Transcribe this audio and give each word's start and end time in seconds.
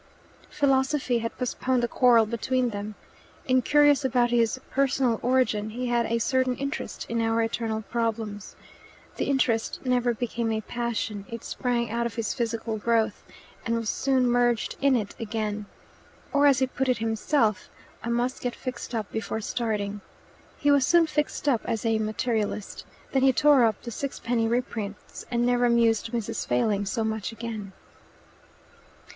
"Philosophy" 0.49 1.19
had 1.19 1.37
postponed 1.37 1.83
the 1.83 1.87
quarrel 1.87 2.25
between 2.25 2.71
them. 2.71 2.95
Incurious 3.45 4.03
about 4.03 4.31
his 4.31 4.59
personal 4.71 5.19
origin, 5.21 5.69
he 5.69 5.85
had 5.85 6.07
a 6.07 6.17
certain 6.17 6.55
interest 6.55 7.05
in 7.07 7.21
our 7.21 7.39
eternal 7.43 7.83
problems. 7.83 8.55
The 9.17 9.25
interest 9.25 9.79
never 9.85 10.15
became 10.15 10.51
a 10.51 10.61
passion: 10.61 11.27
it 11.29 11.43
sprang 11.43 11.91
out 11.91 12.07
of 12.07 12.15
his 12.15 12.33
physical 12.33 12.79
growth, 12.79 13.23
and 13.63 13.75
was 13.75 13.91
soon 13.91 14.25
merged 14.27 14.75
in 14.81 14.95
it 14.95 15.13
again. 15.19 15.67
Or, 16.33 16.47
as 16.47 16.57
he 16.57 16.65
put 16.65 16.89
it 16.89 16.97
himself, 16.97 17.69
"I 18.03 18.09
must 18.09 18.41
get 18.41 18.55
fixed 18.55 18.95
up 18.95 19.11
before 19.11 19.39
starting." 19.39 20.01
He 20.57 20.71
was 20.71 20.83
soon 20.83 21.05
fixed 21.05 21.47
up 21.47 21.61
as 21.65 21.85
a 21.85 21.99
materialist. 21.99 22.85
Then 23.11 23.21
he 23.21 23.33
tore 23.33 23.65
up 23.65 23.79
the 23.83 23.91
sixpenny 23.91 24.47
reprints, 24.47 25.27
and 25.29 25.45
never 25.45 25.65
amused 25.65 26.11
Mrs. 26.11 26.47
Failing 26.47 26.87
so 26.87 27.03
much 27.03 27.31
again. 27.31 27.71